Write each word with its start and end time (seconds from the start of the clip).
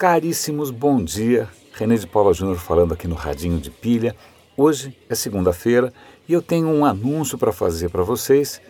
Caríssimos, 0.00 0.70
bom 0.70 1.04
dia. 1.04 1.46
René 1.74 1.94
de 1.94 2.06
Paula 2.06 2.32
Júnior 2.32 2.56
falando 2.56 2.94
aqui 2.94 3.06
no 3.06 3.14
Radinho 3.14 3.60
de 3.60 3.70
Pilha. 3.70 4.16
Hoje 4.56 4.96
é 5.10 5.14
segunda-feira 5.14 5.92
e 6.26 6.32
eu 6.32 6.40
tenho 6.40 6.68
um 6.68 6.86
anúncio 6.86 7.36
para 7.36 7.52
fazer 7.52 7.90
para 7.90 8.02
vocês 8.02 8.62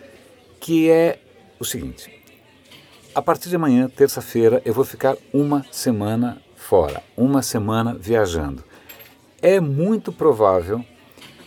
que 0.59 0.91
é 0.91 1.21
o 1.61 1.65
seguinte: 1.65 2.11
a 3.15 3.23
partir 3.23 3.49
de 3.49 3.55
amanhã, 3.55 3.89
terça-feira, 3.89 4.61
eu 4.65 4.75
vou 4.75 4.85
ficar 4.85 5.17
uma 5.33 5.65
semana 5.71 6.43
fora, 6.57 7.01
uma 7.17 7.43
semana 7.43 7.95
viajando. 7.95 8.65
É 9.41 9.61
muito 9.61 10.13
provável 10.13 10.85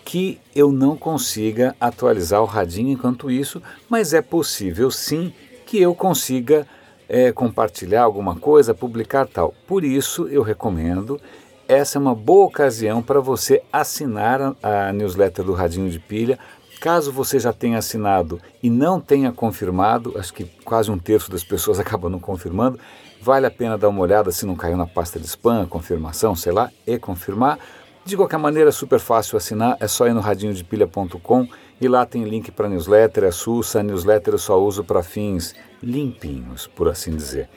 que 0.05 0.39
eu 0.55 0.71
não 0.71 0.95
consiga 0.95 1.75
atualizar 1.77 2.41
o 2.41 2.45
radinho 2.45 2.87
enquanto 2.87 3.29
isso, 3.29 3.61
mas 3.89 4.13
é 4.13 4.21
possível 4.21 4.89
sim 4.89 5.33
que 5.65 5.77
eu 5.77 5.93
consiga 5.93 6.65
é, 7.07 7.31
compartilhar 7.31 8.03
alguma 8.03 8.35
coisa, 8.35 8.73
publicar 8.73 9.27
tal. 9.27 9.53
Por 9.67 9.83
isso 9.83 10.27
eu 10.27 10.41
recomendo, 10.41 11.19
essa 11.67 11.97
é 11.97 12.01
uma 12.01 12.15
boa 12.15 12.45
ocasião 12.45 13.01
para 13.01 13.19
você 13.19 13.61
assinar 13.71 14.41
a, 14.41 14.87
a 14.87 14.93
newsletter 14.93 15.45
do 15.45 15.53
Radinho 15.53 15.89
de 15.89 15.99
Pilha. 15.99 16.37
Caso 16.81 17.11
você 17.11 17.39
já 17.39 17.53
tenha 17.53 17.77
assinado 17.77 18.41
e 18.61 18.69
não 18.69 18.99
tenha 18.99 19.31
confirmado, 19.31 20.17
acho 20.17 20.33
que 20.33 20.43
quase 20.65 20.91
um 20.91 20.97
terço 20.97 21.31
das 21.31 21.43
pessoas 21.43 21.79
acabam 21.81 22.11
não 22.11 22.19
confirmando, 22.19 22.79
vale 23.21 23.45
a 23.45 23.51
pena 23.51 23.77
dar 23.77 23.89
uma 23.89 24.01
olhada 24.01 24.31
se 24.31 24.45
não 24.45 24.55
caiu 24.55 24.75
na 24.75 24.85
pasta 24.85 25.19
de 25.19 25.25
spam, 25.25 25.65
confirmação, 25.65 26.35
sei 26.35 26.51
lá, 26.51 26.69
e 26.85 26.99
confirmar. 26.99 27.57
De 28.05 28.17
qualquer 28.17 28.37
maneira, 28.37 28.69
é 28.69 28.71
super 28.71 28.99
fácil 28.99 29.37
assinar, 29.37 29.77
é 29.79 29.87
só 29.87 30.07
ir 30.07 30.13
no 30.13 30.19
radinhodepilha.com 30.19 31.47
e 31.79 31.87
lá 31.87 32.05
tem 32.05 32.25
link 32.25 32.51
para 32.51 32.67
newsletter, 32.67 33.23
é 33.23 33.31
sussa, 33.31 33.79
a 33.79 33.83
newsletter 33.83 34.33
eu 34.33 34.37
só 34.37 34.61
uso 34.61 34.83
para 34.83 35.01
fins 35.01 35.55
limpinhos, 35.81 36.67
por 36.67 36.89
assim 36.89 37.15
dizer. 37.15 37.47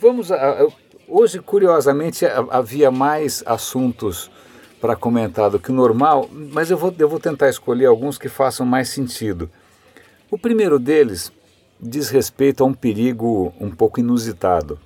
Vamos 0.00 0.32
a, 0.32 0.36
a, 0.36 0.68
hoje, 1.06 1.38
curiosamente, 1.38 2.26
havia 2.50 2.90
mais 2.90 3.44
assuntos 3.46 4.30
para 4.80 4.96
comentar 4.96 5.48
do 5.48 5.60
que 5.60 5.70
o 5.70 5.74
normal, 5.74 6.28
mas 6.30 6.72
eu 6.72 6.76
vou, 6.76 6.92
eu 6.98 7.08
vou 7.08 7.20
tentar 7.20 7.48
escolher 7.48 7.86
alguns 7.86 8.18
que 8.18 8.28
façam 8.28 8.66
mais 8.66 8.88
sentido. 8.88 9.48
O 10.28 10.36
primeiro 10.36 10.78
deles 10.78 11.32
diz 11.80 12.10
respeito 12.10 12.64
a 12.64 12.66
um 12.66 12.74
perigo 12.74 13.54
um 13.60 13.70
pouco 13.70 14.00
inusitado. 14.00 14.78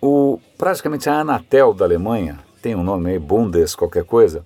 O, 0.00 0.38
praticamente 0.56 1.08
a 1.08 1.20
Anatel 1.20 1.74
da 1.74 1.84
Alemanha, 1.84 2.38
tem 2.62 2.76
um 2.76 2.84
nome 2.84 3.10
aí, 3.10 3.18
Bundes, 3.18 3.74
qualquer 3.74 4.04
coisa, 4.04 4.44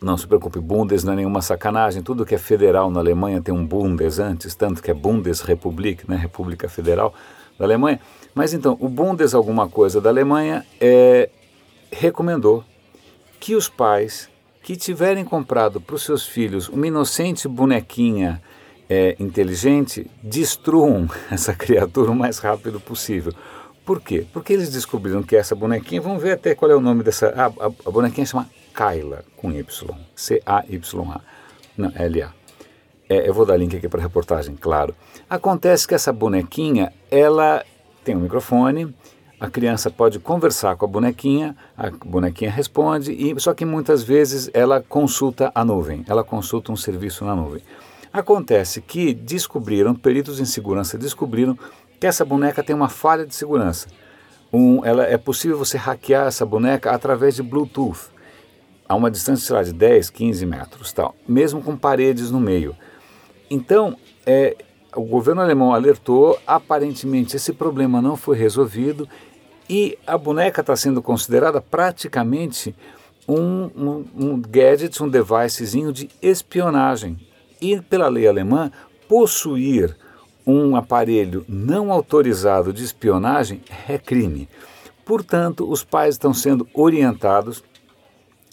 não 0.00 0.16
se 0.16 0.26
preocupe, 0.26 0.60
Bundes 0.60 1.02
não 1.02 1.12
é 1.12 1.16
nenhuma 1.16 1.42
sacanagem. 1.42 2.02
Tudo 2.02 2.24
que 2.24 2.34
é 2.34 2.38
federal 2.38 2.90
na 2.90 3.00
Alemanha 3.00 3.42
tem 3.42 3.52
um 3.52 3.66
Bundes 3.66 4.18
antes, 4.18 4.54
tanto 4.54 4.80
que 4.80 4.90
é 4.90 4.94
Bundesrepublik, 4.94 6.08
né, 6.08 6.16
República 6.16 6.68
Federal 6.68 7.12
da 7.58 7.64
Alemanha. 7.64 8.00
Mas 8.34 8.54
então, 8.54 8.76
o 8.80 8.88
Bundes 8.88 9.34
alguma 9.34 9.68
coisa 9.68 10.00
da 10.00 10.08
Alemanha 10.08 10.64
é, 10.80 11.28
recomendou 11.90 12.64
que 13.40 13.54
os 13.54 13.68
pais 13.68 14.28
que 14.62 14.76
tiverem 14.76 15.24
comprado 15.24 15.80
para 15.80 15.96
os 15.96 16.02
seus 16.02 16.24
filhos 16.24 16.68
uma 16.68 16.86
inocente 16.86 17.46
bonequinha 17.46 18.40
é, 18.88 19.16
inteligente 19.18 20.10
destruam 20.22 21.08
essa 21.30 21.54
criatura 21.54 22.10
o 22.10 22.14
mais 22.14 22.38
rápido 22.38 22.80
possível. 22.80 23.32
Por 23.84 24.00
quê? 24.00 24.26
Porque 24.32 24.52
eles 24.52 24.70
descobriram 24.70 25.22
que 25.22 25.36
essa 25.36 25.54
bonequinha, 25.54 26.00
vamos 26.00 26.22
ver 26.22 26.32
até 26.32 26.54
qual 26.54 26.70
é 26.70 26.74
o 26.74 26.80
nome 26.80 27.02
dessa. 27.02 27.34
Ah, 27.36 27.52
a, 27.60 27.66
a 27.66 27.90
bonequinha 27.90 28.26
chama 28.26 28.48
Kayla, 28.72 29.24
com 29.36 29.52
Y. 29.52 29.94
C-A-Y-A. 30.16 31.20
Não, 31.76 31.92
L-A. 31.94 32.32
É, 33.08 33.28
eu 33.28 33.34
vou 33.34 33.44
dar 33.44 33.56
link 33.56 33.76
aqui 33.76 33.88
para 33.88 34.00
a 34.00 34.02
reportagem, 34.02 34.56
claro. 34.56 34.94
Acontece 35.28 35.86
que 35.86 35.94
essa 35.94 36.12
bonequinha, 36.12 36.92
ela 37.10 37.62
tem 38.02 38.16
um 38.16 38.20
microfone, 38.20 38.94
a 39.38 39.50
criança 39.50 39.90
pode 39.90 40.18
conversar 40.18 40.76
com 40.76 40.86
a 40.86 40.88
bonequinha, 40.88 41.54
a 41.76 41.90
bonequinha 41.90 42.50
responde, 42.50 43.12
e 43.12 43.38
só 43.38 43.52
que 43.52 43.64
muitas 43.64 44.02
vezes 44.02 44.48
ela 44.54 44.80
consulta 44.80 45.52
a 45.54 45.62
nuvem, 45.64 46.02
ela 46.08 46.24
consulta 46.24 46.72
um 46.72 46.76
serviço 46.76 47.24
na 47.24 47.36
nuvem. 47.36 47.62
Acontece 48.10 48.80
que 48.80 49.12
descobriram, 49.12 49.94
peritos 49.94 50.40
em 50.40 50.44
segurança 50.44 50.96
descobriram 50.96 51.58
que 51.98 52.06
essa 52.06 52.24
boneca 52.24 52.62
tem 52.62 52.74
uma 52.74 52.88
falha 52.88 53.26
de 53.26 53.34
segurança. 53.34 53.88
Um, 54.52 54.84
ela, 54.84 55.04
é 55.04 55.16
possível 55.16 55.58
você 55.58 55.76
hackear 55.76 56.26
essa 56.26 56.46
boneca 56.46 56.90
através 56.90 57.34
de 57.34 57.42
Bluetooth 57.42 58.12
a 58.88 58.94
uma 58.94 59.10
distância 59.10 59.46
sei 59.46 59.56
lá, 59.56 59.62
de 59.62 59.72
10, 59.72 60.10
15 60.10 60.46
metros, 60.46 60.92
tal, 60.92 61.14
mesmo 61.26 61.62
com 61.62 61.76
paredes 61.76 62.30
no 62.30 62.38
meio. 62.38 62.76
Então, 63.50 63.96
é, 64.26 64.56
o 64.94 65.02
governo 65.02 65.40
alemão 65.40 65.72
alertou, 65.72 66.38
aparentemente 66.46 67.36
esse 67.36 67.52
problema 67.52 68.00
não 68.00 68.16
foi 68.16 68.36
resolvido 68.36 69.08
e 69.68 69.98
a 70.06 70.18
boneca 70.18 70.60
está 70.60 70.76
sendo 70.76 71.00
considerada 71.00 71.60
praticamente 71.60 72.74
um, 73.26 73.70
um, 73.74 74.04
um 74.14 74.40
gadget, 74.40 75.02
um 75.02 75.08
devicezinho 75.08 75.92
de 75.92 76.10
espionagem. 76.20 77.18
E 77.60 77.80
pela 77.80 78.08
lei 78.08 78.28
alemã, 78.28 78.70
possuir 79.08 79.96
um 80.46 80.76
aparelho 80.76 81.44
não 81.48 81.90
autorizado 81.90 82.72
de 82.72 82.84
espionagem 82.84 83.62
é 83.88 83.98
crime. 83.98 84.48
Portanto, 85.04 85.70
os 85.70 85.84
pais 85.84 86.14
estão 86.14 86.32
sendo 86.32 86.66
orientados 86.72 87.62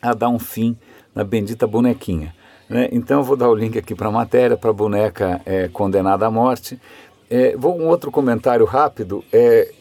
a 0.01 0.13
dar 0.13 0.29
um 0.29 0.39
fim 0.39 0.77
na 1.13 1.23
bendita 1.23 1.67
bonequinha. 1.67 2.33
Né? 2.69 2.89
Então 2.91 3.19
eu 3.19 3.23
vou 3.23 3.35
dar 3.35 3.49
o 3.49 3.55
link 3.55 3.77
aqui 3.77 3.93
para 3.93 4.07
a 4.07 4.11
matéria, 4.11 4.57
para 4.57 4.69
a 4.69 4.73
boneca 4.73 5.41
é, 5.45 5.67
condenada 5.67 6.25
à 6.25 6.31
morte. 6.31 6.79
É, 7.29 7.55
vou 7.55 7.77
um 7.77 7.87
outro 7.87 8.11
comentário 8.11 8.65
rápido. 8.65 9.23
É, 9.31 9.71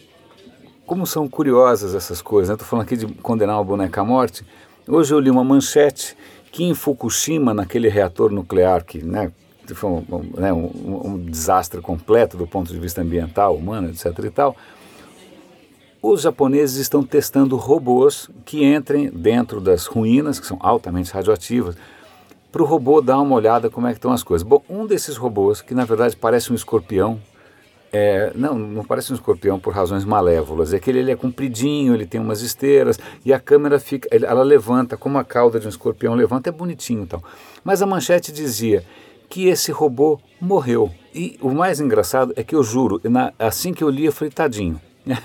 como 0.86 1.06
são 1.06 1.28
curiosas 1.28 1.94
essas 1.94 2.20
coisas. 2.20 2.52
Estou 2.52 2.64
né? 2.64 2.68
falando 2.68 2.84
aqui 2.84 2.96
de 2.96 3.06
condenar 3.22 3.56
uma 3.56 3.64
boneca 3.64 4.00
à 4.00 4.04
morte. 4.04 4.44
Hoje 4.88 5.14
eu 5.14 5.20
li 5.20 5.30
uma 5.30 5.44
manchete 5.44 6.16
que 6.50 6.64
em 6.64 6.74
Fukushima, 6.74 7.54
naquele 7.54 7.88
reator 7.88 8.32
nuclear 8.32 8.84
que 8.84 9.00
né, 9.00 9.30
foi 9.74 9.90
um, 9.90 10.04
um, 10.10 10.40
né, 10.40 10.52
um, 10.52 11.02
um 11.04 11.18
desastre 11.24 11.80
completo 11.80 12.36
do 12.36 12.46
ponto 12.46 12.72
de 12.72 12.78
vista 12.78 13.00
ambiental, 13.00 13.54
humano, 13.54 13.88
etc. 13.88 14.06
e 14.24 14.30
tal, 14.30 14.56
os 16.02 16.22
japoneses 16.22 16.78
estão 16.78 17.02
testando 17.02 17.56
robôs 17.56 18.30
que 18.44 18.64
entrem 18.64 19.10
dentro 19.10 19.60
das 19.60 19.86
ruínas, 19.86 20.40
que 20.40 20.46
são 20.46 20.58
altamente 20.60 21.12
radioativas, 21.12 21.76
para 22.50 22.62
o 22.62 22.64
robô 22.64 23.00
dar 23.00 23.20
uma 23.20 23.36
olhada 23.36 23.70
como 23.70 23.86
é 23.86 23.90
que 23.90 23.98
estão 23.98 24.10
as 24.10 24.22
coisas. 24.22 24.46
Bom, 24.46 24.62
um 24.68 24.86
desses 24.86 25.16
robôs, 25.16 25.60
que 25.60 25.74
na 25.74 25.84
verdade 25.84 26.16
parece 26.16 26.50
um 26.50 26.54
escorpião, 26.54 27.20
é, 27.92 28.32
não, 28.34 28.56
não 28.56 28.84
parece 28.84 29.12
um 29.12 29.14
escorpião 29.14 29.58
por 29.58 29.74
razões 29.74 30.04
malévolas, 30.04 30.72
é 30.72 30.78
que 30.78 30.90
ele, 30.90 31.00
ele, 31.00 31.10
é 31.10 31.16
compridinho, 31.16 31.92
ele 31.92 32.06
tem 32.06 32.20
umas 32.20 32.40
esteiras 32.40 32.98
e 33.24 33.32
a 33.32 33.40
câmera 33.40 33.78
fica, 33.78 34.08
ela 34.10 34.42
levanta 34.42 34.96
como 34.96 35.18
a 35.18 35.24
cauda 35.24 35.58
de 35.58 35.66
um 35.66 35.70
escorpião 35.70 36.14
levanta, 36.14 36.48
é 36.48 36.52
bonitinho 36.52 37.02
então. 37.02 37.22
Mas 37.64 37.82
a 37.82 37.86
manchete 37.86 38.32
dizia 38.32 38.84
que 39.30 39.46
esse 39.46 39.70
robô 39.70 40.18
morreu. 40.40 40.90
E 41.14 41.38
o 41.40 41.50
mais 41.50 41.80
engraçado 41.80 42.34
é 42.36 42.42
que 42.42 42.54
eu 42.54 42.64
juro, 42.64 43.00
na, 43.04 43.32
assim 43.38 43.72
que 43.72 43.82
eu 43.82 43.88
li, 43.88 44.04
eu 44.04 44.12
falei, 44.12 44.32
tadinho. 44.32 44.80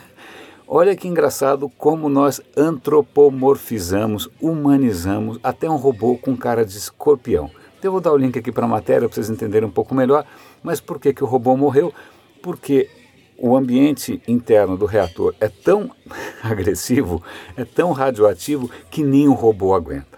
Olha 0.68 0.96
que 0.96 1.08
engraçado 1.08 1.70
como 1.78 2.08
nós 2.08 2.40
antropomorfizamos, 2.56 4.30
humanizamos 4.40 5.40
até 5.44 5.70
um 5.70 5.76
robô 5.76 6.18
com 6.18 6.38
cara 6.38 6.64
de 6.64 6.78
escorpião. 6.78 7.50
Então 7.78 7.90
eu 7.90 7.92
vou 7.92 8.02
dar 8.02 8.14
o 8.14 8.18
link 8.18 8.38
aqui 8.38 8.52
para 8.52 8.66
a 8.66 8.70
matéria 8.70 9.08
para 9.08 9.14
vocês 9.14 9.30
entenderem 9.30 9.68
um 9.68 9.72
pouco 9.72 9.94
melhor. 9.94 10.26
Mas 10.64 10.80
por 10.80 11.00
que, 11.00 11.14
que 11.14 11.24
o 11.24 11.28
robô 11.28 11.56
morreu? 11.58 11.94
Porque 12.42 12.90
o 13.38 13.56
ambiente 13.56 14.22
interno 14.28 14.78
do 14.78 14.86
reator 14.86 15.36
é 15.40 15.50
tão 15.50 15.92
agressivo, 16.42 17.22
é 17.56 17.66
tão 17.66 17.92
radioativo 17.92 18.70
que 18.90 19.04
nem 19.04 19.28
o 19.28 19.34
robô 19.34 19.74
aguenta. 19.74 20.15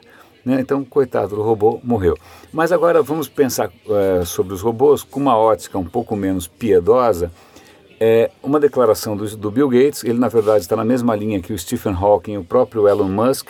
Né? 0.47 0.62
Então, 0.62 0.84
coitado 0.85 1.35
do 1.35 1.41
robô, 1.41 1.80
morreu. 1.84 2.18
Mas 2.53 2.72
agora 2.72 3.02
vamos 3.03 3.28
pensar 3.28 3.69
uh, 3.69 4.25
sobre 4.25 4.53
os 4.53 4.62
robôs 4.62 5.03
com 5.03 5.19
uma 5.19 5.38
ótica 5.38 5.78
um 5.78 5.84
pouco 5.84 6.16
menos 6.16 6.47
piedosa 6.47 7.30
é 8.00 8.30
uma 8.44 8.59
declaração 8.59 9.18
do, 9.18 9.36
do 9.36 9.51
Bill 9.51 9.68
Gates, 9.68 10.04
ele 10.04 10.19
na 10.19 10.27
verdade 10.27 10.62
está 10.62 10.75
na 10.75 10.86
mesma 10.86 11.16
linha 11.16 11.42
que 11.42 11.51
o 11.51 11.57
Stephen 11.57 11.94
Hawking 11.94 12.33
e 12.33 12.38
o 12.38 12.44
próprio 12.44 12.88
Elon 12.88 13.10
Musk. 13.10 13.50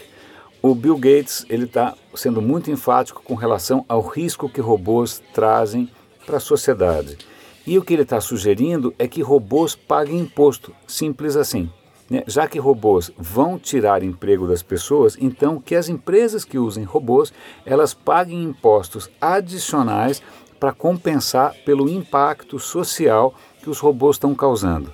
O 0.62 0.74
Bill 0.74 0.98
Gates 0.98 1.45
ele 1.50 1.66
está 1.66 1.94
sendo 2.16 2.42
muito 2.42 2.72
enfático 2.72 3.22
com 3.22 3.36
relação 3.36 3.86
ao 3.88 4.01
risco 4.01 4.50
que 4.50 4.62
robôs 4.62 5.22
trazem 5.33 5.89
para 6.25 6.38
a 6.38 6.39
sociedade. 6.39 7.18
E 7.66 7.77
o 7.77 7.83
que 7.83 7.94
ele 7.94 8.04
está 8.04 8.22
sugerindo 8.22 8.94
é 8.98 9.07
que 9.07 9.22
robôs 9.22 9.75
paguem 9.75 10.19
imposto, 10.19 10.74
simples 10.88 11.36
assim. 11.36 11.69
Né? 12.09 12.24
Já 12.25 12.48
que 12.48 12.59
robôs 12.59 13.12
vão 13.18 13.59
tirar 13.59 14.04
emprego 14.04 14.48
das 14.48 14.63
pessoas, 14.63 15.18
então 15.19 15.59
que 15.59 15.75
as 15.75 15.89
empresas 15.89 16.45
que 16.45 16.57
usem 16.57 16.83
robôs 16.83 17.33
elas 17.65 17.94
paguem 17.94 18.44
impostos 18.44 19.09
adicionais 19.19 20.21
para 20.59 20.71
compensar 20.71 21.54
pelo 21.65 21.89
impacto 21.89 22.57
social 22.59 23.33
que 23.62 23.69
os 23.69 23.80
robôs 23.80 24.15
estão 24.15 24.33
causando. 24.33 24.92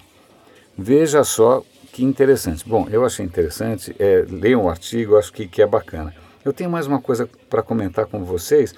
Veja 0.77 1.23
só 1.23 1.63
que 1.91 2.03
interessante. 2.03 2.67
Bom, 2.67 2.87
eu 2.89 3.05
achei 3.05 3.23
interessante, 3.23 3.95
é, 3.99 4.25
o 4.55 4.67
artigo, 4.67 5.15
acho 5.15 5.31
que, 5.31 5.47
que 5.47 5.61
é 5.61 5.67
bacana. 5.67 6.13
Eu 6.43 6.51
tenho 6.51 6.69
mais 6.69 6.87
uma 6.87 6.99
coisa 6.99 7.29
para 7.49 7.61
comentar 7.61 8.07
com 8.07 8.23
vocês. 8.23 8.73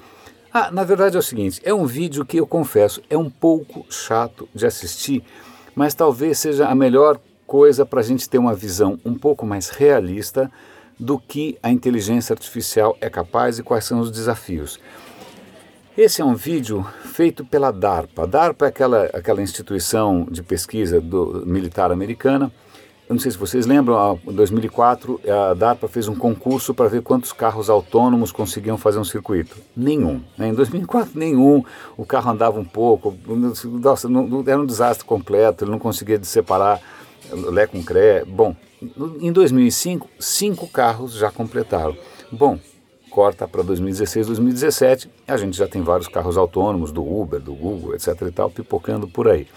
Ah, 0.53 0.69
na 0.69 0.83
verdade 0.83 1.15
é 1.15 1.19
o 1.19 1.23
seguinte, 1.23 1.61
é 1.63 1.73
um 1.73 1.85
vídeo 1.85 2.25
que 2.25 2.37
eu 2.37 2.45
confesso, 2.45 3.01
é 3.09 3.17
um 3.17 3.29
pouco 3.29 3.85
chato 3.89 4.47
de 4.53 4.65
assistir, 4.65 5.23
mas 5.73 5.93
talvez 5.93 6.39
seja 6.39 6.67
a 6.67 6.75
melhor 6.75 7.19
coisa 7.45 7.85
para 7.85 7.99
a 7.99 8.03
gente 8.03 8.29
ter 8.29 8.37
uma 8.37 8.53
visão 8.53 8.99
um 9.05 9.13
pouco 9.13 9.45
mais 9.45 9.69
realista 9.69 10.51
do 10.99 11.19
que 11.19 11.57
a 11.61 11.71
inteligência 11.71 12.33
artificial 12.33 12.97
é 13.01 13.09
capaz 13.09 13.59
e 13.59 13.63
quais 13.63 13.85
são 13.85 13.99
os 13.99 14.11
desafios. 14.11 14.79
Esse 15.97 16.21
é 16.21 16.25
um 16.25 16.35
vídeo 16.35 16.85
feito 17.05 17.45
pela 17.45 17.71
DARPA. 17.71 18.23
A 18.23 18.25
DARPA 18.25 18.65
é 18.65 18.67
aquela, 18.67 19.05
aquela 19.13 19.41
instituição 19.41 20.27
de 20.29 20.43
pesquisa 20.43 20.99
do, 20.99 21.45
militar 21.45 21.89
americana. 21.89 22.51
Eu 23.07 23.13
não 23.13 23.19
sei 23.19 23.31
se 23.31 23.37
vocês 23.37 23.65
lembram, 23.65 24.19
em 24.27 24.33
2004 24.33 25.21
a 25.51 25.53
DARPA 25.53 25.87
fez 25.87 26.07
um 26.07 26.15
concurso 26.15 26.73
para 26.73 26.89
ver 26.89 27.01
quantos 27.01 27.31
carros 27.31 27.69
autônomos 27.69 28.31
conseguiam 28.31 28.77
fazer 28.77 28.99
um 28.99 29.05
circuito. 29.05 29.57
Nenhum. 29.77 30.21
Né? 30.37 30.49
Em 30.49 30.53
2004, 30.53 31.11
nenhum. 31.17 31.63
O 31.95 32.05
carro 32.05 32.31
andava 32.31 32.59
um 32.59 32.65
pouco, 32.65 33.15
nossa, 33.65 34.09
não, 34.09 34.43
era 34.45 34.59
um 34.59 34.65
desastre 34.65 35.05
completo, 35.05 35.63
ele 35.63 35.71
não 35.71 35.79
conseguia 35.79 36.21
separar 36.23 36.81
Lé 37.31 37.67
com 37.67 37.83
Cré. 37.83 38.23
Bom, 38.25 38.55
em 39.19 39.31
2005, 39.31 40.09
cinco 40.19 40.67
carros 40.67 41.13
já 41.13 41.31
completaram. 41.31 41.97
Bom, 42.31 42.59
corta 43.09 43.47
para 43.47 43.63
2016, 43.63 44.27
2017, 44.27 45.09
a 45.27 45.37
gente 45.37 45.57
já 45.57 45.67
tem 45.67 45.81
vários 45.81 46.07
carros 46.07 46.37
autônomos 46.37 46.91
do 46.91 47.01
Uber, 47.01 47.39
do 47.39 47.53
Google, 47.53 47.95
etc 47.95 48.21
e 48.21 48.31
tal, 48.31 48.49
pipocando 48.49 49.07
por 49.07 49.27
aí. 49.27 49.47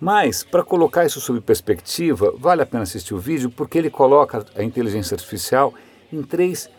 Mas, 0.00 0.44
para 0.44 0.62
colocar 0.62 1.04
isso 1.04 1.20
sob 1.20 1.40
perspectiva, 1.40 2.32
vale 2.38 2.62
a 2.62 2.66
pena 2.66 2.84
assistir 2.84 3.14
o 3.14 3.18
vídeo 3.18 3.50
porque 3.50 3.76
ele 3.76 3.90
coloca 3.90 4.46
a 4.56 4.62
inteligência 4.62 5.14
artificial 5.14 5.74
em 6.12 6.22
três 6.22 6.70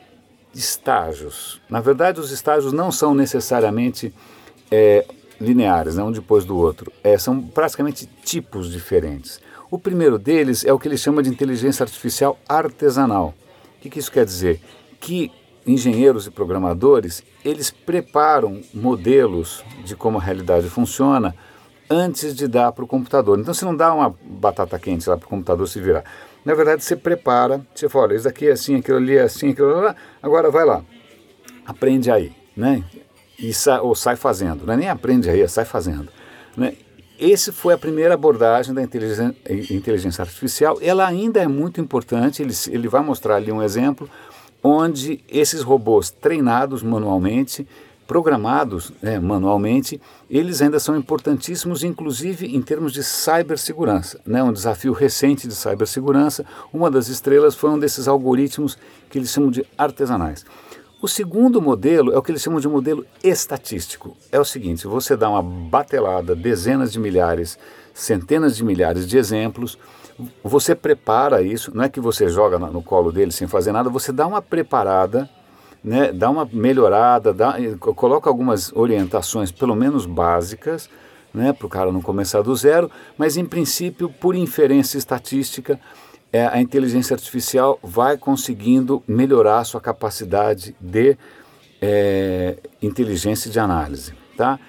estágios. 0.54 1.62
Na 1.70 1.82
verdade, 1.82 2.20
os 2.20 2.32
estágios 2.32 2.74
não 2.74 2.92
são 2.92 3.14
necessariamente 3.14 4.14
é, 4.72 5.06
lineares, 5.40 5.96
né, 5.96 6.04
um 6.04 6.12
depois 6.12 6.46
do 6.46 6.58
outro. 6.58 6.92
É, 7.04 7.18
são 7.18 7.42
praticamente 7.42 8.10
tipos 8.24 8.72
diferentes. 8.72 9.40
O 9.72 9.78
primeiro 9.78 10.18
deles 10.18 10.66
é 10.66 10.74
o 10.74 10.80
que 10.80 10.88
ele 10.88 10.98
chama 10.98 11.22
de 11.22 11.30
inteligência 11.30 11.84
artificial 11.84 12.38
artesanal. 12.48 13.34
O 13.78 13.82
que, 13.82 13.90
que 13.90 14.00
isso 14.00 14.12
quer 14.12 14.26
dizer? 14.26 14.62
Que 15.00 15.32
engenheiros 15.66 16.26
e 16.26 16.32
programadores, 16.32 17.24
eles 17.46 17.70
preparam 17.70 18.62
modelos 18.74 19.64
de 19.86 19.96
como 19.96 20.18
a 20.18 20.22
realidade 20.22 20.70
funciona 20.70 21.36
antes 21.90 22.36
de 22.36 22.48
dar 22.48 22.72
para 22.72 22.84
o 22.84 22.88
computador. 22.88 23.40
Então 23.40 23.54
você 23.54 23.66
não 23.66 23.76
dá 23.76 23.94
uma 23.94 24.16
batata 24.24 24.78
quente 24.80 25.08
lá 25.08 25.18
para 25.18 25.28
o 25.28 25.30
computador 25.30 25.68
se 25.68 25.80
virar. 25.80 26.04
Na 26.44 26.56
verdade, 26.56 26.84
você 26.84 26.96
prepara, 26.96 27.62
você 27.74 27.88
fala, 27.88 28.06
olha, 28.06 28.16
isso 28.16 28.24
daqui 28.24 28.48
é 28.48 28.52
assim, 28.52 28.76
aquilo 28.78 28.98
ali 28.98 29.18
é 29.18 29.24
assim, 29.24 29.50
aquilo 29.50 29.82
lá, 29.82 29.96
agora 30.22 30.50
vai 30.50 30.66
lá, 30.66 30.84
aprende 31.66 32.10
aí, 32.10 32.32
né? 32.56 32.84
E 33.38 33.54
sa 33.54 33.82
ou 33.82 33.94
sai 33.94 34.16
fazendo, 34.16 34.66
não 34.66 34.74
é 34.74 34.78
nem 34.78 34.90
aprende 34.90 35.30
aí, 35.30 35.42
é 35.42 35.48
sai 35.48 35.66
fazendo. 35.66 36.10
Né? 36.56 36.74
Esse 37.20 37.52
foi 37.52 37.74
a 37.74 37.78
primeira 37.78 38.14
abordagem 38.14 38.74
da 38.74 38.82
inteligência, 38.82 39.36
inteligência 39.70 40.22
artificial. 40.22 40.78
Ela 40.82 41.06
ainda 41.06 41.42
é 41.42 41.48
muito 41.48 41.82
importante, 41.82 42.42
ele, 42.42 42.54
ele 42.70 42.88
vai 42.88 43.04
mostrar 43.04 43.36
ali 43.36 43.52
um 43.52 43.62
exemplo, 43.62 44.10
onde 44.64 45.22
esses 45.28 45.62
robôs 45.62 46.10
treinados 46.10 46.82
manualmente, 46.82 47.68
programados 48.08 48.94
né, 49.02 49.20
manualmente, 49.20 50.02
eles 50.30 50.62
ainda 50.62 50.80
são 50.80 50.96
importantíssimos, 50.96 51.84
inclusive 51.84 52.56
em 52.56 52.62
termos 52.62 52.94
de 52.94 53.04
cibersegurança. 53.04 54.22
Né, 54.26 54.42
um 54.42 54.54
desafio 54.54 54.94
recente 54.94 55.46
de 55.46 55.54
cibersegurança, 55.54 56.46
uma 56.72 56.90
das 56.90 57.10
estrelas 57.10 57.54
foi 57.54 57.70
um 57.70 57.78
desses 57.78 58.08
algoritmos 58.08 58.78
que 59.10 59.18
eles 59.18 59.30
chamam 59.30 59.52
de 59.52 59.66
artesanais. 59.78 60.46
O 61.02 61.08
segundo 61.08 61.62
modelo 61.62 62.12
é 62.12 62.18
o 62.18 62.22
que 62.22 62.30
eles 62.30 62.42
chamam 62.42 62.60
de 62.60 62.68
modelo 62.68 63.06
estatístico. 63.24 64.18
É 64.32 64.40
o 64.40 64.44
seguinte: 64.44 64.86
você 64.86 65.16
dá 65.16 65.30
uma 65.30 65.42
batelada, 65.42 66.36
dezenas 66.36 66.92
de 66.92 67.00
milhares, 67.00 67.58
centenas 67.94 68.58
de 68.58 68.66
milhares 68.66 69.08
de 69.08 69.18
exemplos, 69.18 69.78
você 70.44 70.76
prepara 70.76 71.42
isso, 71.42 71.72
não 71.74 71.86
é 71.86 71.90
que 71.90 72.02
você 72.02 72.28
joga 72.28 72.60
no 72.60 72.84
colo 72.84 73.14
dele 73.14 73.32
sem 73.32 73.48
fazer 73.48 73.72
nada, 73.72 73.90
você 73.90 74.12
dá 74.12 74.28
uma 74.28 74.42
preparada, 74.42 75.30
né, 75.82 76.12
dá 76.12 76.30
uma 76.30 76.48
melhorada, 76.52 77.34
dá, 77.34 77.56
coloca 77.96 78.30
algumas 78.30 78.74
orientações, 78.74 79.52
pelo 79.54 79.76
menos 79.76 80.06
básicas, 80.06 80.90
né, 81.34 81.54
para 81.54 81.66
o 81.66 81.70
cara 81.70 81.92
não 81.94 82.02
começar 82.02 82.42
do 82.42 82.54
zero, 82.54 82.92
mas 83.18 83.38
em 83.38 83.46
princípio, 83.46 84.10
por 84.10 84.36
inferência 84.36 84.98
estatística, 84.98 85.80
é, 86.32 86.46
a 86.46 86.62
inteligência 86.62 87.14
artificial 87.14 87.80
vai 87.82 88.18
conseguindo 88.18 89.04
melhorar 89.08 89.60
a 89.60 89.64
sua 89.64 89.82
capacidade 89.82 90.76
de 90.80 91.18
é, 91.82 92.58
inteligência 92.82 93.50
de 93.50 93.60
análise. 93.60 94.14
Tá? 94.38 94.60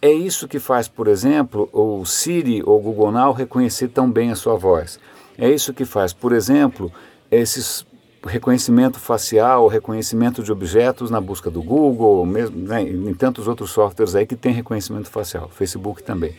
É 0.00 0.10
isso 0.10 0.48
que 0.48 0.58
faz, 0.58 0.88
por 0.88 1.08
exemplo, 1.08 1.68
o 1.72 2.04
Siri 2.06 2.62
ou 2.64 2.78
o 2.78 2.82
Google 2.82 3.12
Now 3.12 3.32
reconhecer 3.32 3.88
tão 3.88 4.10
bem 4.10 4.30
a 4.30 4.34
sua 4.34 4.56
voz. 4.56 4.98
É 5.36 5.48
isso 5.48 5.74
que 5.74 5.84
faz, 5.84 6.12
por 6.12 6.32
exemplo, 6.32 6.90
esses 7.30 7.86
reconhecimento 8.26 8.98
facial, 8.98 9.66
reconhecimento 9.66 10.42
de 10.42 10.52
objetos 10.52 11.10
na 11.10 11.20
busca 11.20 11.50
do 11.50 11.62
Google, 11.62 12.26
mesmo 12.26 12.56
né, 12.56 12.82
em 12.82 13.14
tantos 13.14 13.48
outros 13.48 13.70
softwares 13.70 14.14
aí 14.14 14.26
que 14.26 14.36
tem 14.36 14.52
reconhecimento 14.52 15.08
facial, 15.08 15.48
Facebook 15.48 16.02
também. 16.02 16.34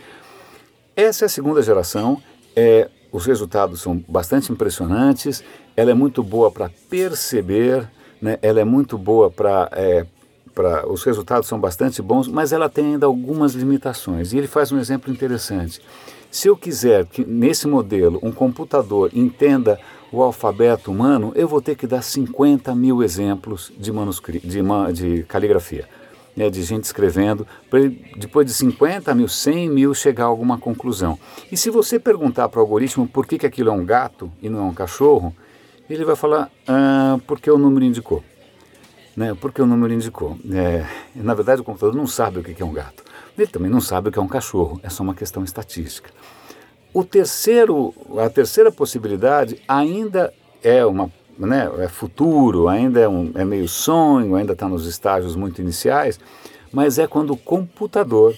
Essa 0.96 1.26
é 1.26 1.28
a 1.28 1.30
segunda 1.30 1.62
geração, 1.62 2.22
é, 2.56 2.88
os 3.12 3.26
resultados 3.26 3.82
são 3.82 4.04
bastante 4.08 4.52
impressionantes, 4.52 5.44
ela 5.76 5.92
é 5.92 5.94
muito 5.94 6.24
boa 6.24 6.52
para 6.52 6.70
perceber, 6.90 7.90
né, 8.22 8.38
ela 8.42 8.60
é 8.60 8.66
muito 8.66 8.98
boa 8.98 9.30
para 9.30 9.70
é, 9.74 10.06
pra, 10.54 10.88
os 10.88 11.04
resultados 11.04 11.48
são 11.48 11.60
bastante 11.60 12.02
bons, 12.02 12.28
mas 12.28 12.54
ela 12.54 12.70
tem 12.70 12.94
ainda 12.94 13.06
algumas 13.06 13.54
limitações. 13.54 14.34
E 14.34 14.38
ele 14.38 14.48
faz 14.48 14.72
um 14.72 14.80
exemplo 14.80 15.12
interessante. 15.12 15.82
Se 16.30 16.48
eu 16.48 16.56
quiser 16.56 17.06
que 17.06 17.26
nesse 17.26 17.68
modelo 17.68 18.20
um 18.24 18.32
computador 18.32 19.12
entenda 19.14 19.80
o 20.12 20.22
alfabeto 20.22 20.92
humano, 20.92 21.32
eu 21.36 21.48
vou 21.48 21.62
ter 21.62 21.76
que 21.76 21.88
dar 21.88 22.02
50 22.02 22.74
mil 22.76 23.02
exemplos 23.02 23.72
de, 23.78 23.92
manuscrito, 23.92 24.48
de, 24.48 24.62
de 24.94 25.24
caligrafia. 25.24 25.88
Né, 26.34 26.50
de 26.50 26.64
gente 26.64 26.86
escrevendo, 26.86 27.46
depois 28.16 28.48
de 28.48 28.54
50 28.54 29.14
mil, 29.14 29.28
100 29.28 29.70
mil 29.70 29.94
chegar 29.94 30.24
a 30.24 30.28
alguma 30.28 30.58
conclusão. 30.58 31.20
E 31.52 31.58
se 31.58 31.70
você 31.70 32.00
perguntar 32.00 32.48
para 32.48 32.60
o 32.60 32.62
algoritmo 32.62 33.06
por 33.06 33.28
que, 33.28 33.38
que 33.38 33.46
aquilo 33.46 33.70
é 33.70 33.74
um 33.74 33.86
gato 33.86 34.32
e 34.42 34.48
não 34.48 34.60
é 34.60 34.64
um 34.64 34.74
cachorro, 34.74 35.36
ele 35.90 36.06
vai 36.06 36.16
falar 36.16 36.50
ah, 36.66 37.20
porque 37.28 37.52
o 37.52 37.58
número 37.58 37.84
indicou 37.84 38.24
né, 39.16 39.36
porque 39.40 39.62
o 39.62 39.66
número 39.66 39.94
indicou. 39.94 40.38
É, 40.52 40.86
na 41.16 41.34
verdade, 41.34 41.62
o 41.62 41.64
computador 41.64 41.96
não 41.96 42.08
sabe 42.08 42.40
o 42.40 42.44
que 42.44 42.62
é 42.62 42.66
um 42.66 42.74
gato. 42.74 43.04
Ele 43.38 43.48
também 43.48 43.72
não 43.72 43.82
sabe 43.82 44.10
o 44.10 44.12
que 44.12 44.20
é 44.20 44.22
um 44.22 44.28
cachorro, 44.28 44.80
é 44.84 44.90
só 44.90 45.04
uma 45.04 45.16
questão 45.16 45.44
estatística. 45.44 46.10
O 46.94 47.04
terceiro, 47.04 47.94
a 48.20 48.30
terceira 48.30 48.72
possibilidade 48.72 49.62
ainda 49.68 50.34
é 50.62 50.86
uma 50.86 51.12
né, 51.46 51.70
é 51.80 51.88
futuro, 51.88 52.68
ainda 52.68 53.00
é, 53.00 53.08
um, 53.08 53.32
é 53.36 53.44
meio 53.44 53.68
sonho, 53.68 54.36
ainda 54.36 54.54
está 54.54 54.68
nos 54.68 54.86
estágios 54.86 55.36
muito 55.36 55.62
iniciais, 55.62 56.20
mas 56.72 57.00
é 57.00 57.08
quando 57.08 57.32
o 57.32 57.38
computador 57.38 58.36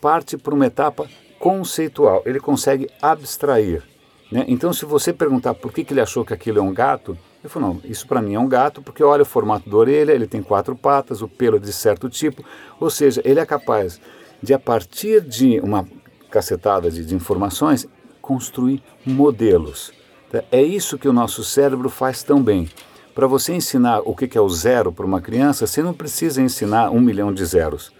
parte 0.00 0.36
para 0.36 0.54
uma 0.54 0.66
etapa 0.66 1.08
conceitual. 1.38 2.22
Ele 2.24 2.40
consegue 2.40 2.88
abstrair. 3.00 3.82
Né? 4.30 4.44
Então, 4.48 4.72
se 4.72 4.84
você 4.84 5.12
perguntar 5.12 5.54
por 5.54 5.72
que, 5.72 5.84
que 5.84 5.92
ele 5.92 6.00
achou 6.00 6.24
que 6.24 6.34
aquilo 6.34 6.58
é 6.58 6.62
um 6.62 6.72
gato, 6.72 7.16
ele 7.42 7.48
falou, 7.48 7.74
não, 7.74 7.90
isso 7.90 8.06
para 8.06 8.22
mim 8.22 8.34
é 8.34 8.38
um 8.38 8.48
gato, 8.48 8.82
porque 8.82 9.02
olha 9.02 9.22
o 9.22 9.26
formato 9.26 9.68
da 9.68 9.76
orelha, 9.76 10.12
ele 10.12 10.26
tem 10.26 10.42
quatro 10.42 10.74
patas, 10.74 11.22
o 11.22 11.28
pelo 11.28 11.56
é 11.56 11.60
de 11.60 11.72
certo 11.72 12.08
tipo, 12.08 12.44
ou 12.80 12.88
seja, 12.88 13.20
ele 13.24 13.40
é 13.40 13.46
capaz 13.46 14.00
de, 14.42 14.54
a 14.54 14.58
partir 14.58 15.20
de 15.20 15.60
uma 15.60 15.86
cacetada 16.30 16.90
de, 16.90 17.04
de 17.04 17.14
informações, 17.14 17.86
construir 18.20 18.82
modelos. 19.04 19.92
Tá? 20.34 20.44
É 20.50 20.60
isso 20.60 20.98
que 20.98 21.08
o 21.08 21.12
nosso 21.12 21.44
cérebro 21.44 21.88
faz 21.88 22.24
tão 22.24 22.42
bem. 22.42 22.68
Para 23.14 23.28
você 23.28 23.54
ensinar 23.54 24.00
o 24.00 24.16
que 24.16 24.36
é 24.36 24.40
o 24.40 24.48
zero 24.48 24.90
para 24.90 25.06
uma 25.06 25.20
criança, 25.20 25.64
você 25.64 25.80
não 25.80 25.94
precisa 25.94 26.42
ensinar 26.42 26.90
um 26.90 27.00
milhão 27.00 27.32
de 27.32 27.44
zeros. 27.44 27.92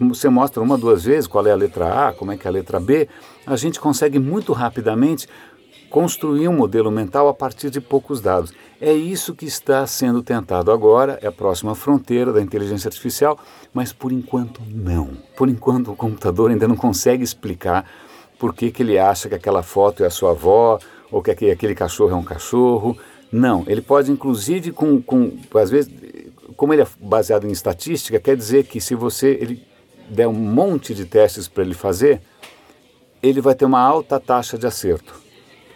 Você 0.00 0.28
mostra 0.28 0.60
uma, 0.60 0.76
duas 0.76 1.04
vezes 1.04 1.28
qual 1.28 1.46
é 1.46 1.52
a 1.52 1.56
letra 1.56 2.08
A, 2.08 2.12
como 2.12 2.32
é 2.32 2.36
que 2.36 2.48
é 2.48 2.50
a 2.50 2.52
letra 2.52 2.80
B, 2.80 3.08
a 3.46 3.54
gente 3.54 3.78
consegue 3.78 4.18
muito 4.18 4.52
rapidamente 4.52 5.28
construir 5.88 6.48
um 6.48 6.56
modelo 6.56 6.90
mental 6.90 7.28
a 7.28 7.34
partir 7.34 7.70
de 7.70 7.80
poucos 7.80 8.20
dados. 8.20 8.52
É 8.80 8.92
isso 8.92 9.32
que 9.32 9.44
está 9.44 9.86
sendo 9.86 10.20
tentado 10.20 10.72
agora, 10.72 11.16
é 11.22 11.28
a 11.28 11.32
próxima 11.32 11.76
fronteira 11.76 12.32
da 12.32 12.42
inteligência 12.42 12.88
artificial, 12.88 13.38
mas 13.72 13.92
por 13.92 14.10
enquanto 14.10 14.60
não. 14.68 15.10
Por 15.36 15.48
enquanto 15.48 15.92
o 15.92 15.96
computador 15.96 16.50
ainda 16.50 16.66
não 16.66 16.74
consegue 16.74 17.22
explicar 17.22 17.88
por 18.36 18.52
que, 18.52 18.72
que 18.72 18.82
ele 18.82 18.98
acha 18.98 19.28
que 19.28 19.36
aquela 19.36 19.62
foto 19.62 20.02
é 20.02 20.06
a 20.06 20.10
sua 20.10 20.32
avó 20.32 20.80
ou 21.12 21.22
que 21.22 21.30
aquele 21.30 21.74
cachorro 21.74 22.12
é 22.12 22.16
um 22.16 22.24
cachorro. 22.24 22.96
Não, 23.30 23.64
ele 23.68 23.82
pode 23.82 24.10
inclusive 24.10 24.72
com, 24.72 25.00
com 25.00 25.32
às 25.54 25.70
vezes, 25.70 25.92
como 26.56 26.72
ele 26.72 26.82
é 26.82 26.86
baseado 26.98 27.46
em 27.46 27.52
estatística, 27.52 28.18
quer 28.18 28.36
dizer 28.36 28.64
que 28.64 28.80
se 28.80 28.94
você 28.94 29.28
ele 29.40 29.62
der 30.08 30.26
um 30.26 30.32
monte 30.32 30.94
de 30.94 31.04
testes 31.04 31.46
para 31.46 31.62
ele 31.62 31.74
fazer, 31.74 32.20
ele 33.22 33.40
vai 33.40 33.54
ter 33.54 33.64
uma 33.64 33.80
alta 33.80 34.18
taxa 34.18 34.58
de 34.58 34.66
acerto 34.66 35.14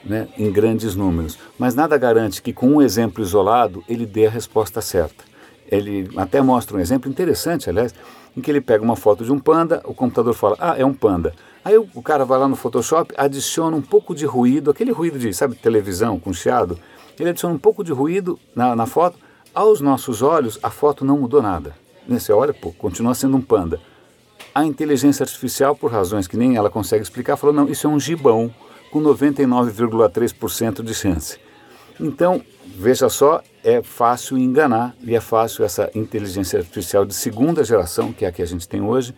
né, 0.05 0.29
em 0.39 0.51
grandes 0.51 0.95
números. 0.95 1.39
Mas 1.59 1.75
nada 1.75 1.97
garante 1.97 2.43
que 2.43 2.53
com 2.53 2.69
um 2.69 2.83
exemplo 2.83 3.23
isolado 3.23 3.85
ele 3.89 4.07
dê 4.07 4.27
a 4.27 4.31
resposta 4.31 4.81
certa. 4.81 5.25
Ele 5.71 6.09
até 6.17 6.41
mostra 6.41 6.77
um 6.77 6.81
exemplo 6.81 7.11
interessante, 7.11 7.69
aliás. 7.69 7.95
em 8.37 8.41
que 8.41 8.51
ele 8.51 8.61
pega 8.61 8.85
uma 8.85 8.97
foto 8.97 9.25
de 9.25 9.33
um 9.33 9.39
panda, 9.39 9.81
o 9.85 9.95
computador 9.95 10.35
fala, 10.35 10.57
ah, 10.61 10.75
é 10.79 10.85
um 10.85 10.95
panda. 10.95 11.35
Aí 11.67 11.77
o, 11.77 12.01
cara 12.01 12.25
vai 12.25 12.39
lá 12.39 12.47
no 12.47 12.55
Photoshop, 12.55 13.13
adiciona 13.17 13.77
um 13.77 13.83
pouco 13.83 14.15
de 14.15 14.25
ruído, 14.25 14.71
aquele 14.71 14.93
ruído 14.93 15.19
de, 15.19 15.35
sabe, 15.35 15.57
televisão 15.57 16.17
com 16.17 16.33
chiado, 16.33 16.79
ele 17.19 17.31
adiciona 17.31 17.57
um 17.57 17.59
pouco 17.59 17.83
de 17.83 17.91
ruído 17.91 18.39
na, 18.55 18.77
na 18.77 18.87
foto, 18.87 19.19
aos 19.53 19.81
nossos 19.81 20.23
olhos 20.23 20.61
a 20.63 20.71
foto 20.71 21.05
não 21.05 21.19
mudou 21.19 21.43
nada. 21.43 21.75
Você 22.09 22.33
olha, 22.33 22.55
pô, 22.55 22.71
continua 22.71 23.17
sendo 23.17 23.37
um 23.37 23.41
panda. 23.41 23.81
A 24.55 24.65
inteligência 24.65 25.25
artificial, 25.25 25.75
por 25.75 25.91
razões 25.91 26.29
que 26.29 26.37
nem 26.37 26.55
ela 26.55 26.71
consegue 26.71 27.03
explicar, 27.03 27.37
falou, 27.37 27.57
não, 27.57 27.69
isso 27.69 27.89
é 27.89 27.91
um 27.91 27.99
gibão 27.99 28.49
com 28.93 29.03
99,3% 29.03 30.85
de 30.85 30.95
chance. 30.95 31.41
Então, 31.99 32.41
veja 32.65 33.09
só, 33.09 33.43
é 33.65 33.83
fácil 33.83 34.39
enganar 34.39 34.95
e 35.03 35.17
é 35.17 35.21
fácil 35.21 35.65
essa 35.65 35.91
inteligência 35.97 36.61
artificial 36.61 37.05
de 37.05 37.13
segunda 37.13 37.65
geração, 37.65 38.13
que 38.13 38.25
é 38.25 38.29
a 38.29 38.33
que 38.33 38.41
a 38.41 38.47
gente 38.47 38.69
tem 38.69 38.81
hoje, 38.83 39.13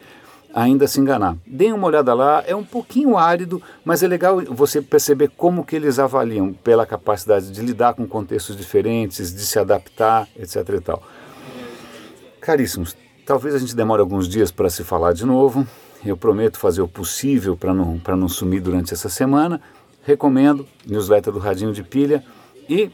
ainda 0.54 0.86
se 0.86 1.00
enganar. 1.00 1.36
Deem 1.46 1.72
uma 1.72 1.86
olhada 1.86 2.14
lá, 2.14 2.42
é 2.46 2.54
um 2.54 2.64
pouquinho 2.64 3.16
árido, 3.16 3.62
mas 3.84 4.02
é 4.02 4.08
legal 4.08 4.40
você 4.44 4.80
perceber 4.80 5.30
como 5.36 5.64
que 5.64 5.76
eles 5.76 5.98
avaliam 5.98 6.52
pela 6.52 6.86
capacidade 6.86 7.50
de 7.50 7.60
lidar 7.60 7.94
com 7.94 8.06
contextos 8.06 8.56
diferentes, 8.56 9.34
de 9.34 9.44
se 9.44 9.58
adaptar, 9.58 10.28
etc 10.38 10.68
e 10.68 10.80
tal. 10.80 11.02
Caríssimos, 12.40 12.96
talvez 13.26 13.54
a 13.54 13.58
gente 13.58 13.76
demore 13.76 14.00
alguns 14.00 14.28
dias 14.28 14.50
para 14.50 14.70
se 14.70 14.82
falar 14.84 15.12
de 15.12 15.26
novo. 15.26 15.66
Eu 16.04 16.16
prometo 16.16 16.58
fazer 16.58 16.80
o 16.80 16.88
possível 16.88 17.56
para 17.56 17.74
não, 17.74 18.00
não 18.16 18.28
sumir 18.28 18.60
durante 18.60 18.94
essa 18.94 19.08
semana. 19.08 19.60
Recomendo, 20.02 20.66
newsletter 20.86 21.32
do 21.32 21.38
Radinho 21.38 21.72
de 21.72 21.82
Pilha. 21.82 22.24
E 22.68 22.90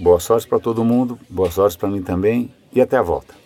boa 0.00 0.18
sorte 0.18 0.46
para 0.46 0.58
todo 0.58 0.84
mundo, 0.84 1.18
boa 1.28 1.50
sorte 1.50 1.78
para 1.78 1.88
mim 1.88 2.02
também 2.02 2.52
e 2.72 2.80
até 2.80 2.96
a 2.96 3.02
volta. 3.02 3.43